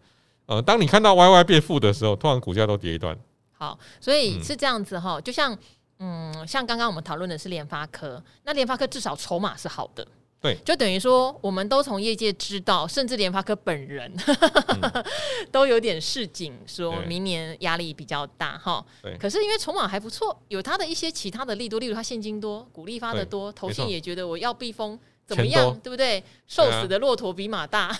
[0.46, 3.14] 呃，当你看到 Y Y 变负的时候，通常股价都跌一段。
[3.52, 5.54] 好，所以是这样子哈，就像
[5.98, 10.06] 嗯，像刚刚我们讨论的是联发科，那联发科至少筹码是好的。
[10.44, 14.14] 对，就等于说，我们都从业界知道，甚至联发科本人、
[14.68, 15.04] 嗯、
[15.50, 18.84] 都有点示警，说明年压力比较大哈。
[19.18, 25.00] 可是因为筹码还不错，有他的一些其他的利多，例如他现金多，股利发的多，投信也觉得我要避风。
[25.26, 26.22] 怎么样，对不对？
[26.46, 27.96] 瘦死的骆驼比马大。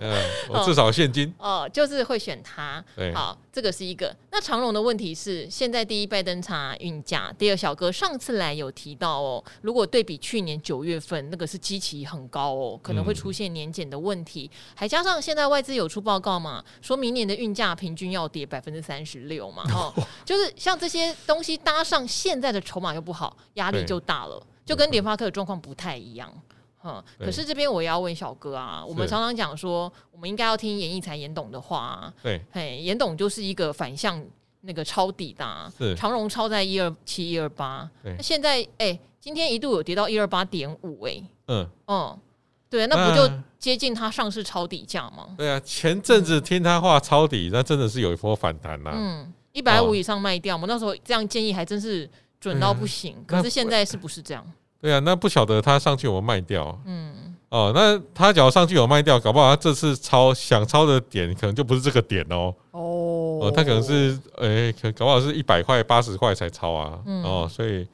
[0.00, 0.14] 嗯，
[0.50, 2.84] 我至少现金哦，就是会选它。
[2.94, 4.14] 对，好，这个是一个。
[4.30, 14.50] 那长荣的问题是，现在第一拜登查运价，第二小哥上次来有提到哦，如果对比去年九月份，那个是基期很高哦，可能会出现年检的问题。
[14.74, 19.92] 还加上现在外资有出报告嘛，说明年的运价平均要跌百分之三十六嘛， 哦，
[20.26, 26.30] 就是像这些东西搭上现在的筹码又不好，压力就大了，就跟联发科的状况不太一样。
[26.82, 32.14] 嗯，可是这边我也要问小哥啊，我们常常讲说，我们应该要听严义财严董的话啊。
[32.22, 34.22] 对，嘿，严董就是一个反向
[34.62, 42.18] 那个抄底的，是长荣抄在一二七一二八，那现在哎、欸，今天一度有跌到一二八点五，哎，嗯嗯，
[42.68, 45.34] 对，那不就接近它上市抄底价吗？
[45.36, 48.90] 对啊，前阵子听他话抄底，那真的是有一波反弹呐。
[48.94, 52.08] 嗯，一百五以上卖掉嘛，那时候这样建议还真是
[52.40, 53.22] 准到不行。
[53.26, 54.42] 可是现在是不是这样？
[54.80, 56.80] 对啊，那不晓得他上去有没有卖掉？
[56.86, 62.54] 嗯，哦，那他假如上去有卖掉，搞不好他这次抄想抄的点可能就不是这个点哦。
[62.70, 66.98] 哦，他可能是诶，可搞不好是一百块、八十块才抄啊。
[67.24, 67.86] 哦，所以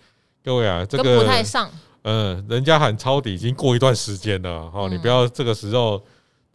[0.45, 1.69] 各位啊，这个不太上。
[2.03, 4.71] 嗯，人家喊抄底已经过一段时间了。
[4.73, 6.01] 哦，你不要这个时候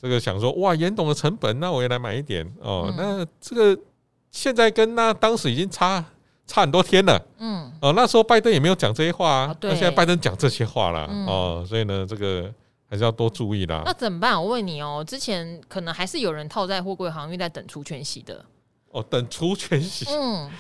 [0.01, 2.93] 这个想说哇，严董的成本，那我也来买一点哦。
[2.95, 3.77] 那这个
[4.31, 6.05] 现在跟那当时已经差。
[6.51, 12.53] 差很多天了，嗯，哦，那时候拜登也没有讲这些话啊，那、啊、现在拜登讲这些话了，嗯、哦，所以呢，这个
[12.89, 13.83] 还是要多注意啦。
[13.85, 14.33] 那怎么办？
[14.33, 18.43] 我问你哦，之前可能还是有人套在货柜航运在等除权息的，
[18.89, 20.51] 哦，等除权息，嗯，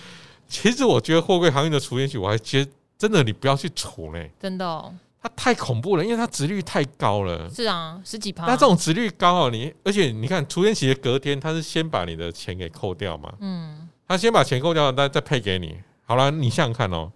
[0.47, 13.80] 其实我觉得货柜航运的除权息，我还觉得真的你不要去除嘞，真的、哦，它太恐怖了，因为它值率太高了，是啊，十几趴，那这种值率高哦，你而且你看除权息的隔天，它是先把你的钱给扣掉嘛，嗯。
[14.11, 15.73] 他先把钱扣掉，再再配给你。
[16.03, 17.09] 好了，你想想看哦，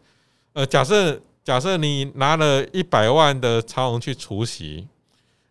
[0.54, 4.88] 呃，假设假设你拿了一百万的长虹去除息，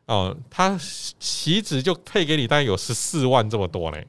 [0.07, 4.07] 哦，他息值就配给你，大概有十四万这么多嘞，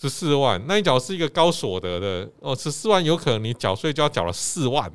[0.00, 0.58] 十四万。
[0.66, 4.90] 那你假如是一个高所得的哦，十四万有可能你缴税就要缴了四万。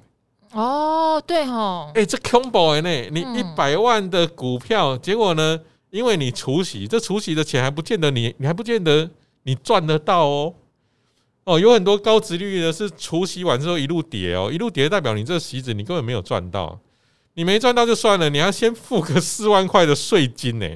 [0.53, 3.09] 哦，对哦，哎、欸，这 combo 呢？
[3.11, 5.59] 你一百万的股票，嗯、结果呢，
[5.91, 9.07] 因为你除息，这除息的钱还不见得你，你还不见得
[9.43, 10.55] 你赚得到哦。
[11.43, 16.79] 哦，有很多高值率的是除息完之后一路跌哦，一路跌代表你这个息子你根本没有赚到，
[17.33, 20.67] 你没赚到就算了，你要先付个 四万块的税金呢。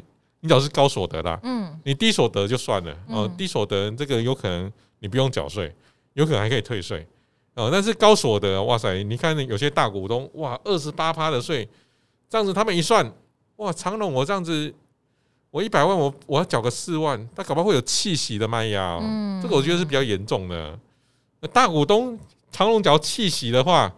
[0.42, 5.74] 你只要是高所得啦，嗯，你低所得就算了哦，低所得这个有可能你不用缴税，
[6.14, 7.08] 有可能还可以退税
[7.56, 7.70] 哦。
[7.72, 11.68] 但是高所得，哇塞，你看有些大股东哇，二十八趴的税，
[12.30, 13.12] 这样子他们一算，
[13.56, 14.74] 哇，长隆我这样子。
[15.56, 20.78] 我一百万我，我我要缴个四万，他搞不好会有弃息的卖压，嗯，这个我觉得是比较严重的。
[21.54, 22.20] 大股东
[22.52, 23.90] 长隆缴弃息的话，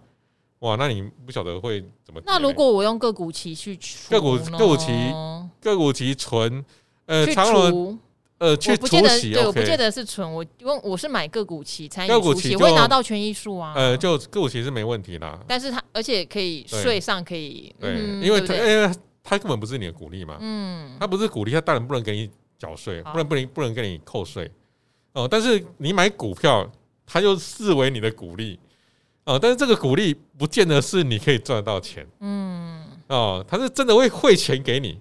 [0.60, 2.22] 哇，那你不晓得会怎么？
[2.28, 3.76] 那如果我用个股期去
[4.08, 5.12] 个股个股期
[5.60, 6.64] 个股期存，
[7.08, 7.98] 呃，长隆
[8.38, 13.74] 呃去除息，对，我不记得是存，我因为我是买个股期参与除息，我会拿到权益数啊。
[13.76, 18.92] 呃，就个股期是没问题啦，但是它而且可以税上可以，对，因为因为。
[19.30, 24.50] 它根本不是你的股利嘛，嗯，它不是股利，它当然不能给你缴税，不能不能不能给你扣税
[25.12, 25.28] 哦。
[25.30, 26.66] 但是你买股票，
[27.06, 28.58] 它就视为你的股利
[29.26, 29.38] 哦。
[29.38, 34.98] 但是这个股利不见得是你可以赚得到钱，嗯，哦，它是真的会汇钱给你，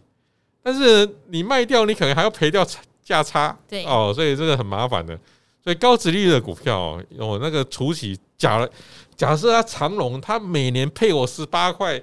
[0.61, 2.67] 但是你卖掉，你可能还要赔掉
[3.05, 5.17] 价差，对哦，所以这个很麻烦的。
[5.63, 8.69] 所以高值利率的股票哦，哦那个除息假了，
[9.15, 12.03] 假设它长荣，它每年配我十八块。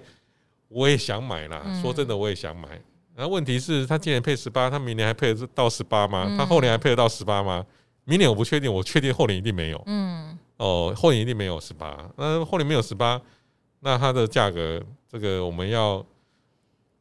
[0.73, 2.67] 我也想买啦，说真的，我也想买。
[3.15, 6.35] 然后问题是，他今年配十八，他明年还配得到十八吗？
[6.37, 7.63] 他后年还配得到十八吗？
[8.05, 9.81] 明年我不确定，我确定后年一定没有。
[9.85, 12.09] 嗯，哦，后年一定没有十八。
[12.17, 13.21] 那后年没有十八，
[13.81, 16.03] 那它的价格，这个我们要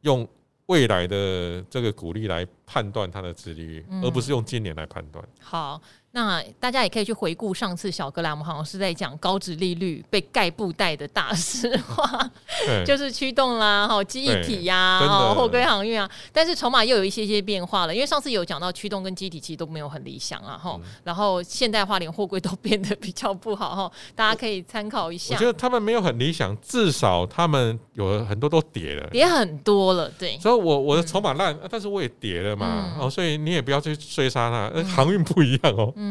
[0.01, 0.27] 用
[0.67, 5.25] 未来的这个股利来判断它的值利率，而不是用今年来判断。
[5.41, 5.81] 好。
[6.15, 12.31] 那大家也可以去回顾上次小哥来，我们好像是在讲高值利率被盖布袋的大实话，
[12.85, 16.07] 就是驱动啦，哈，记忆体呀，哈，货柜航运啊。
[16.31, 20.79] 但是筹码又有一些些变化了，因为上次有讲到驱动跟记忆体其实都没有很理想啊，哈。
[21.03, 23.91] 然后现代化连货柜都变得比较不好，哈。
[24.13, 25.33] 大家可以参考一下。
[25.33, 30.37] 我觉得他们没有很理想，至少他们有很多都跌了，跌很多了，对。
[30.37, 34.83] 所以我我的筹码烂，但是我也跌了嘛，哦，所以你也不要去追杀它。
[34.83, 35.91] 航运不一样哦。
[35.95, 36.02] 嗯，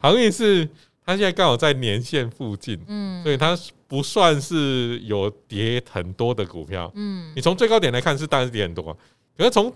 [0.00, 0.68] 航运是
[1.04, 8.96] 它现在刚好在年线附近，嗯，所以它不算是有跌很多的股票，嗯，你从最高点来看是当然是跌很多，
[9.36, 9.72] 可是从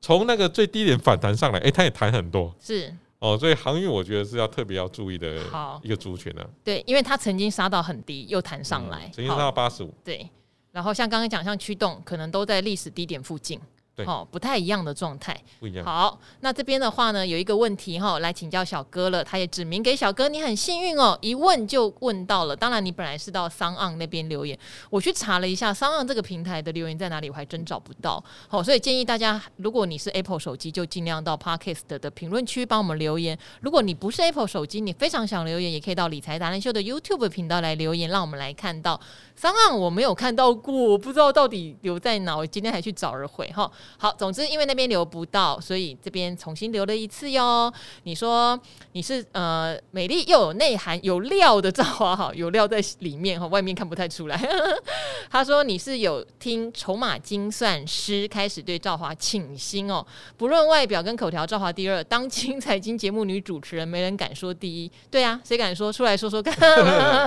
[0.00, 2.94] 从那个最低点反弹上来，哎，它也弹很多，是。
[3.18, 5.36] 哦，所以航运我觉得是要特别要注意的
[5.82, 10.26] 一个族群呢，对，因为它曾经杀到很低，又弹上来，曾经杀到八十五，对，
[10.72, 13.60] 然后像刚刚讲像驱动，可能都在历史低点附近。
[14.06, 15.84] 哦，不太一样的状态，不一样。
[15.84, 19.22] 好，那这边的话呢，有一个问题哈，来请教小哥了。
[19.22, 22.56] 他也指明给小哥，你很幸运哦，一问就问到了。
[22.56, 24.58] 当然，你本来是到 SoundOn 那边留言，
[24.90, 28.22] 我去查了一下 SoundOn 这个平台的留言在哪里，我还真找不到。
[28.48, 33.38] 好，所以建议大家，如果你是 Apple 手机，就尽量到 Podcast 的评论区帮我们留言。
[33.60, 39.00] 如果你不是 Apple 手机，你非常想留言，也可以到理财达人秀的 YouTube 频道来留言，让我们来看到。
[39.40, 42.36] SoundOn 我没有看到过，我不知道到底留在哪。
[42.36, 43.70] 我今天还去找了回哈。
[43.98, 47.72] 好，总之因为那边留不到，所以这边重新留了一次哟。
[48.04, 48.58] 你说
[48.92, 54.40] 你是呃美丽又有内涵有料的赵华哈，有料在里面哈，外面看不太出来。
[55.30, 60.04] 他说你是有听筹码精算师开始对赵华倾心哦，
[60.36, 64.90] 不论外表跟口条，赵华第二，当今财经节目女主持人没人敢说第一。
[65.10, 65.92] 对啊，谁敢说？
[65.92, 66.54] 出来说说看。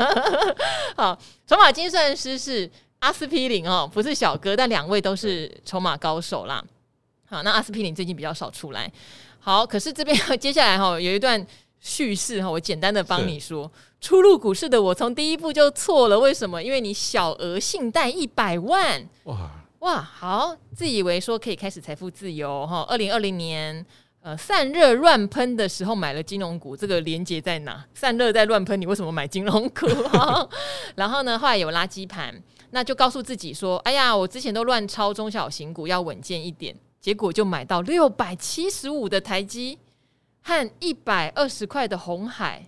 [0.97, 1.17] 好。
[1.45, 2.69] 筹码精算师是
[3.03, 6.63] 阿司匹林哦，不是小哥，但两位都是筹码高手啦。
[7.25, 8.89] 好，那阿司匹林最近比较少出来。
[9.39, 11.45] 好，可是这边 接下来哈有一段
[11.81, 13.69] 叙事哈，我简单的帮你说。
[13.99, 16.63] 初入股市的我从第一步就错了，为什么？
[16.63, 22.85] 因为你小额信贷一百万，哇哇，好，自以为说可以开始财富自由哈。
[22.87, 23.85] 二零二零年。
[24.25, 27.85] 呃，散热乱喷的时候买了金融股，这个连接在哪？
[27.93, 29.85] 散热在乱喷，你为什么买金融股？
[30.95, 32.33] 然后呢，后来有垃圾盘，
[32.73, 39.77] 那就告诉自己说：“哎呀，我之前都乱抄中小型股，要稳健一点。”结果就买到六百七十五的台积
[40.41, 42.65] 和一百二十块的红海，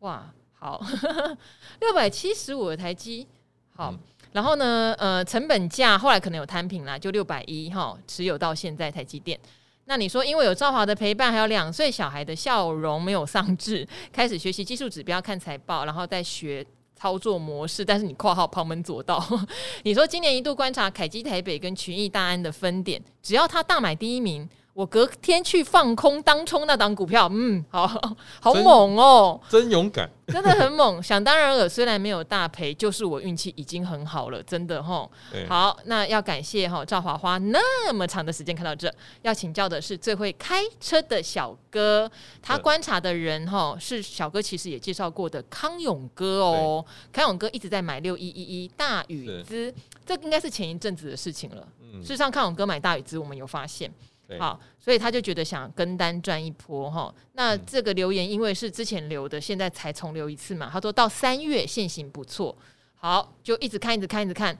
[0.00, 0.84] 哇，好，
[1.80, 3.26] 六百七十五的台积，
[3.74, 3.90] 好。
[3.90, 3.98] 嗯、
[4.32, 9.38] 然后呢，呃，成本价后来可能有摊平啦，就六百一哈，持有到现在台积电。
[9.86, 16.66] 那你说，因为有赵华的陪伴，还有两岁小孩的笑容，没有丧志，开始学习技术指标、看财报，然后再学
[16.98, 17.84] 操作模式。
[17.84, 19.24] 但是你括号旁门左道，
[19.84, 24.48] 你说今年一度观察凯基台北跟群益大安的分点，只要他大买第一名。
[24.78, 27.84] 我隔天去放空当冲那档股票，嗯，好
[28.40, 31.02] 好猛哦，真勇敢，真的很猛。
[31.02, 35.10] 想当然了，虽然没有大赔，就是我运气已经很好了，真的哈。
[35.48, 38.88] 好，那要感谢哈赵华花那么长的时间看到这，
[39.22, 42.08] 要请教的是最会开车的小哥，
[42.40, 46.84] 他观察的人哈是小哥，其实也介绍过的康永哥哦。
[47.12, 49.74] 康永哥一直在买六一一一大宇资，
[50.06, 51.66] 这应该是前一阵子的事情了。
[52.00, 53.92] 事实上，康永哥买大宇资，我们有发现。
[54.38, 57.14] 好，所以他就觉得想跟单赚一波哈。
[57.32, 60.68] 那这个留言因为是之前留的，现在才重留一次嘛。
[60.70, 62.54] 他说到三月现行不错，
[62.96, 64.56] 好，就一直看，一直看，一直看。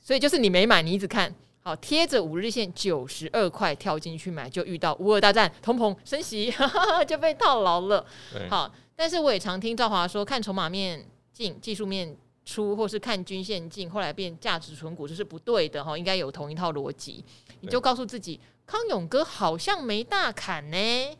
[0.00, 6.52] 所以就是你没买，你一直看好，贴着五日线九十二块跳进去买，就遇到乌俄大战、通膨升息，
[7.06, 8.04] 就被套牢了。
[8.50, 12.14] 好，但是我也常听赵华说，看筹码面进，技术面
[12.44, 15.96] 出，或是看均线进，后来变价值存股，这是不对的哈。
[15.96, 17.24] 应该有同一套逻辑，
[17.60, 18.40] 你就告诉自己。
[18.66, 20.76] 康永哥好像没大砍呢，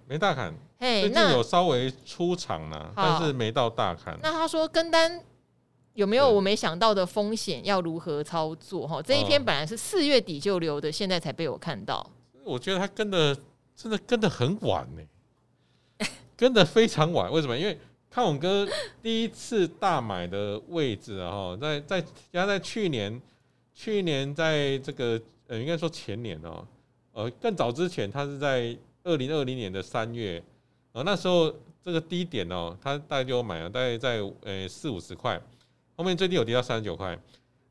[0.09, 4.18] 没大砍，嘿，最近有稍微出场呢，但是没到大砍。
[4.22, 5.22] 那他说跟单
[5.93, 7.62] 有没有我没想到的风险？
[7.66, 8.89] 要如何操作？
[8.89, 12.11] 哈，这一篇本来是四月底就留的，现在才被我看到。
[12.43, 13.37] 我觉得他跟的
[13.77, 15.03] 真的跟的很晚呢、
[15.99, 17.31] 欸， 跟的非常晚。
[17.31, 17.59] 为什么？
[17.59, 17.79] 因为
[18.15, 18.65] 康永哥
[19.03, 23.21] 第一次大买的位置啊，哈，在在加在去年，
[23.75, 26.65] 去年在这个呃，应该说前年哦，
[27.11, 30.41] 呃，更早之前，他是在二零二零年的三月，
[30.93, 31.53] 呃，那时候
[31.83, 35.41] 这个低点哦，他大概就买了，大概在呃四五十块。
[35.97, 37.19] 后面最低有跌到三十九块，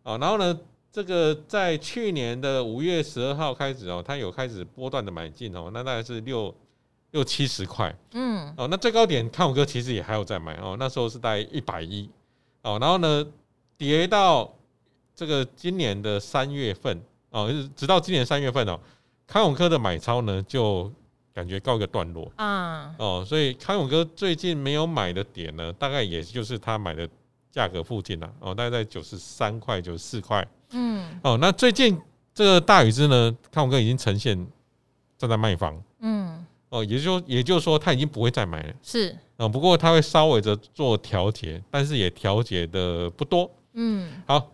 [0.04, 0.60] 啊，然后呢，
[0.91, 6.54] 这个在去年的五月十二号开始哦，他有开始波段的买进哦，那大概是六
[7.14, 12.07] 六七十块，嗯，哦，那最高点康永哥其实也还有在买哦，那时候是大概一百一，
[12.61, 13.26] 哦，然后呢，
[13.78, 14.53] 跌到
[15.16, 18.78] 这个今年的三月份哦，直到今年三月份哦，
[19.26, 20.91] 康永哥的买超呢就
[21.34, 27.09] 感觉告一个段落啊，哦，所以康永哥最近没有买的点呢，大概也就是他买的。
[27.53, 30.43] 价格附近了哦，大概在九十三块、九十四块。
[30.72, 31.95] 嗯，哦，那最近
[32.34, 34.36] 这个大宇之呢，康永哥已经呈现
[35.20, 35.80] 正在卖方。
[35.99, 36.22] 嗯，
[36.74, 38.74] 哦，也就也就是说，他已经不会再买了。
[38.82, 43.47] 是，哦，不过他会稍微的做调节，但是也调节的不多。
[43.74, 44.51] 嗯，好，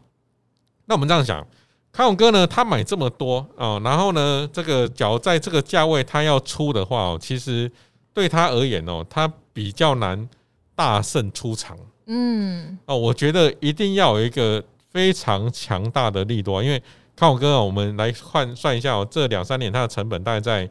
[0.85, 1.47] 那我们这样想，
[1.93, 7.71] 康永哥呢，他买这么多哦，然后呢，这个假如在这个价位他要出的话哦，其实
[8.13, 10.27] 对他而言哦，他比较难
[10.75, 11.77] 大胜出场。
[12.07, 16.83] 嗯，哦，我觉得一定要有一个非常强大的利多，因为
[17.15, 20.69] 康永哥啊，我们来换算一下哦，这两三年他的成本大概在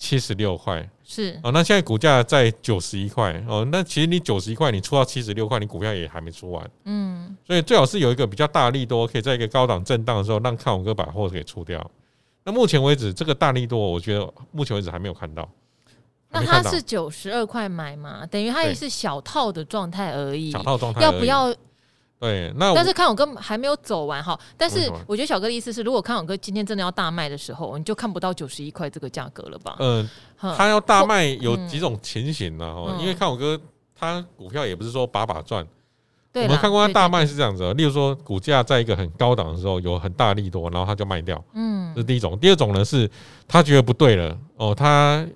[0.00, 11.88] 七十六块，是哦，那现在股价在九十一块哦，那其实你九十一块，你出到七十六块，你股票也还没出完，嗯，所以最好是有一个比较大的利多，可以在一个高档震荡的时候，让看我哥把货给出掉。
[12.44, 15.46] 那目前为止，这个大利多，我觉得目前为止还没有看到。
[16.30, 18.24] 那他是九十二块买嘛？
[18.24, 20.50] 等于他也是小套的状态而已。
[20.50, 21.54] 小套状态，要不要？
[22.20, 24.38] 对，那但是康永哥还没有走完哈。
[24.56, 29.76] 但是我觉得小哥的意思是，如果康永哥今天真的要大卖的时候，你就看不到九十一块这个价格了吧？
[29.80, 30.08] 嗯，
[30.38, 32.74] 他要大卖有几种情形呢？
[32.74, 33.58] 哈，因为康永哥
[33.98, 35.66] 他股票也不是说把把赚。
[36.34, 41.42] 我们看过他大卖是这样子，例如说股价在一个很高档的时候有很大利多，然后他就卖掉。
[41.54, 42.38] 嗯，这是第一种。
[42.38, 43.10] 第二种呢是，
[43.48, 45.26] 他觉得不对了哦，他。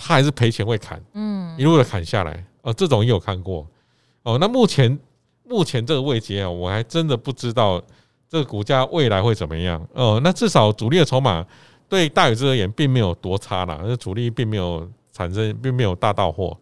[0.00, 3.66] 他还是赔钱会砍，嗯，一路的砍下来，哦，这种也有看过，
[4.22, 4.96] 哦，那目前
[5.48, 7.82] 目前这个位阶啊，我还真的不知道
[8.28, 11.44] 这个股价未来会怎么样，哦，那至少主力的筹码
[11.88, 16.56] 对大宇之而言并没有多差啦，那主力并没有产生，并没有大到货，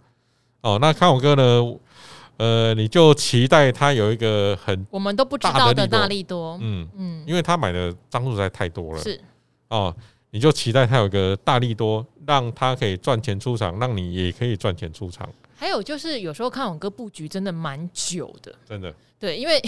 [0.60, 1.76] 哦，那康永哥呢，
[2.36, 9.20] 呃，你就期待他有一个很我们都不知道的大力多，嗯嗯，因为他买的张数实在太多了，是，
[9.68, 9.94] 哦。
[10.30, 15.26] 你就期待他有一个大力多，让他可以赚钱出场，让你也可以赚钱出场。
[15.56, 18.94] 还有就是，有时候康永哥布局真的蛮久的，真的。
[19.18, 19.60] 对，因为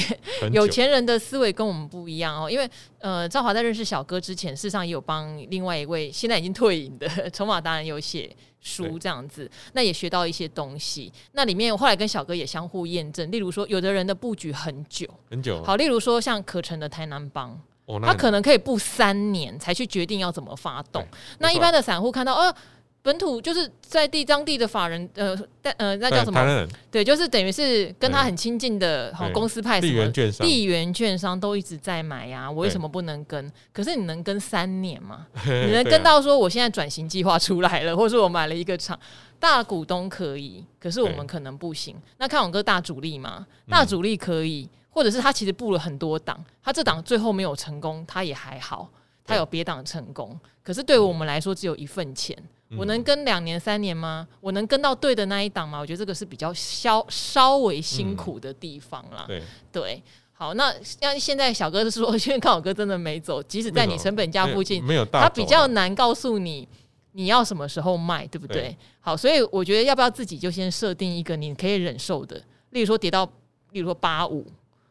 [0.52, 2.50] 有钱人的思维跟我们不一样哦。
[2.50, 8.30] 因为呃，赵华在认识小哥之前，事实上也有帮另外一位现在已经退隐的 筹码达人有写
[8.60, 11.10] 书这样子，那也学到一些东西。
[11.32, 17.58] 那里面后来跟小哥也相互验证，例如说，有的人的布局很久很久，好，例如说像可成的台南帮。
[18.02, 21.02] 他可能可以布三年才去决定要怎么发动。
[21.38, 22.54] 那一般的散户看到，哦，
[23.00, 26.68] 本土就是在地当地的法人，呃，但呃，那叫什么？
[26.90, 32.50] 对，就是等于是跟他很亲近的好公司派什么地缘券商，地缘券商都一直在买呀。
[32.50, 33.50] 我为什么不能跟？
[33.72, 35.26] 可是你能跟三年吗？
[35.46, 38.98] 你能跟到说我现在转型计划出来了， 或是我买了一个厂，
[39.38, 41.96] 大股东可以，可是我们可能不行。
[42.18, 44.68] 那看我哥大主力嘛，大主力可以。
[44.90, 48.88] 或者是他其实布了很多档，他这档最后没有成功，他也还好，
[49.28, 50.38] 他有别档成功。
[50.62, 52.36] 可是对我们来说，只有一份钱，
[52.76, 54.26] 我能跟两年三年吗？
[54.40, 55.78] 我能跟到对的那一档吗？
[55.78, 59.24] 我觉得这个是比较稍稍微辛苦的地方啦。
[59.26, 60.02] 对对，
[60.32, 66.66] 好，那像现在小哥是说，因为康永哥真的没走，即使在你成本价附近，没有他比较难告诉你
[67.12, 68.76] 你要什么时候卖，对不对？
[69.00, 73.24] 好，所以我觉得要不要自己就先设定一个你可以忍受的，例如说跌到，
[73.72, 74.46] 例如说八五。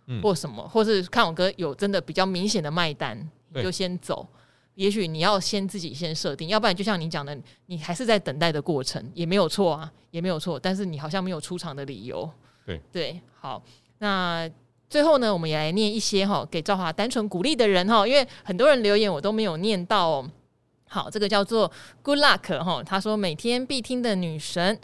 [0.10, 3.28] 嗯或什么，或是康永哥有真的比较明显的卖单，你
[3.64, 4.28] 就先走。
[4.76, 7.36] 也许你要先自己先设定，要不然就像你讲的，
[7.66, 10.60] 你还是在等待的过程，也没有错啊，也没有错。
[10.60, 12.30] 但是你好像没有出场的理由。
[12.64, 13.64] 对对，好，
[13.98, 14.48] 那
[14.90, 20.32] 最后呢，我们也来念一些哈，给赵华单纯鼓励的人哈，因为很多人留言我都没有念到哦。
[20.88, 21.72] 好，这个叫做
[22.04, 24.80] Good Luck 哈，他说每天必听的女神。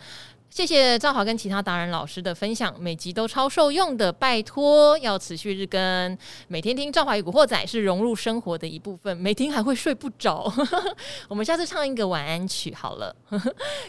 [0.54, 6.16] 谢谢赵华跟其他达人老师的分享，每集都超受用的，拜托要持续日更，
[6.47, 10.54] 每天听赵华与古惑仔是融入生活的一部分，没听还会睡不着。
[11.28, 13.16] 我们下次唱一个晚安曲好了。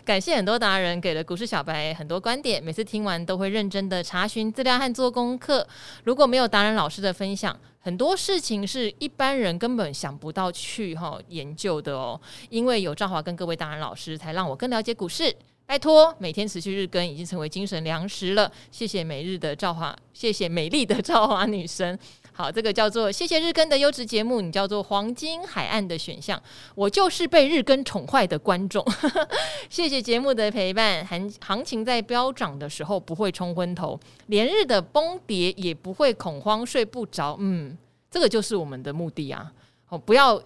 [0.06, 5.68] 感谢很多达人给了股市小白很多观点，每次听完都会认真的查询资料和做功课。
[6.04, 12.18] 如果没有达人老师的分享，很多事情是一般人根本想不到去哈研究的哦。
[12.48, 15.36] 因为有赵华跟各位达人老师，才让我更了解股市。
[15.66, 18.50] 拜托，每天持续日更已经成为精神粮食了。
[18.70, 21.98] 谢谢每日的赵华，谢谢美丽的赵华女神。
[22.32, 26.40] 好，这个叫做谢谢日更的优质节目，你叫做黄金海岸的选项。
[26.74, 28.84] 我就是被日更宠坏的观众。
[29.70, 37.36] 谢谢节目的陪伴，行行情在飙涨的时候不会冲昏头，连日的崩跌也不会恐慌睡不着。
[37.40, 37.76] 嗯，
[38.10, 39.50] 这个就是我们的目的啊。
[39.86, 40.42] 好，不要。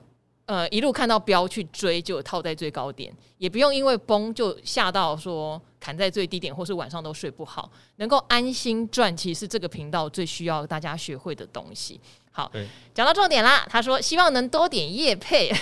[0.49, 7.71] 呃，一路看到标去追，就套在最高点，也不用因为崩就吓到说砍在最低点，或是晚上都睡不好。
[7.97, 12.01] 能够安心赚，其实是这个频道最需要大家学会的东西。
[12.33, 12.51] 好，
[12.95, 15.53] 讲到重点啦，他说希望能多点业配，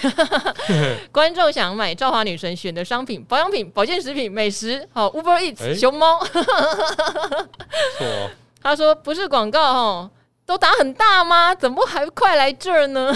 [1.10, 6.20] 观众想买赵华女神选的商品，保养品、保健食品、美食，好 Uber Eats、欸、熊猫。
[7.98, 8.30] 错，
[8.62, 10.10] 他说不是广告哦。
[10.46, 11.52] 都打很大吗？
[11.52, 13.12] 怎么还快来这儿呢？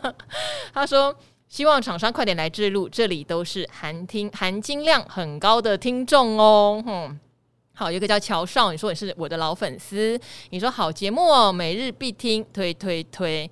[0.72, 1.14] 他说
[1.46, 6.82] 希望厂商快点来置入，这里都是含听含金量很高的听众哦。
[6.84, 7.20] 哼，
[7.74, 10.18] 好，有个叫乔少，你说你是我的老粉丝，
[10.50, 13.48] 你说好节目哦，每日必听，推推推。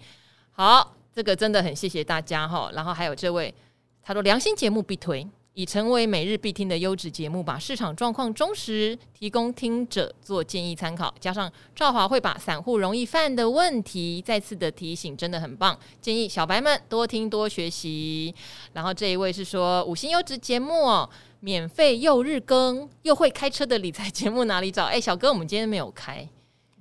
[0.53, 2.71] 好，这个真的很谢谢大家哈。
[2.73, 3.55] 然后还有这位，
[4.03, 5.29] 他说良心节目必推。
[5.55, 11.15] 已成为每日必听的优质节目，把市场状况忠实提供听者做建议参考。
[11.21, 15.79] 加上赵华会把散户容易犯的问题再次的提醒，真的很棒。
[16.01, 18.35] 建议小白们多听多学习。
[18.73, 21.09] 然后这一位是说五星优质节目哦，
[21.41, 24.85] 免费又日更又会开车的理财节目哪里找？
[24.85, 26.27] 哎，小哥，我们今天没有开，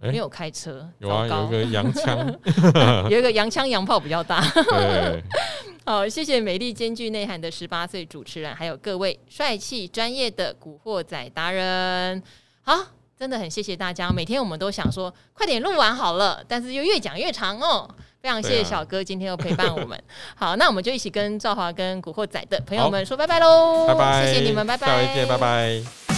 [0.01, 2.39] 没有开车，有啊，有个洋枪，
[3.09, 4.41] 有一个洋枪洋炮比较大。
[4.53, 5.23] 对。
[5.85, 12.21] 好，谢谢美丽兼具内涵的十八岁主持人，还有各位帅气专业的古惑仔达人。
[12.61, 12.77] 好，
[13.17, 14.11] 真的很谢谢大家。
[14.11, 17.89] 每天我们都想说，快点录完好了，但是又越讲越长哦。
[18.21, 19.97] 非常谢谢小哥今天又陪伴我们。
[20.35, 23.87] 啊、 好，那我们就一起跟赵华跟古惑仔的朋友们说拜拜喽！
[23.87, 26.10] 拜拜，谢谢你们，拜拜，下回见，拜拜。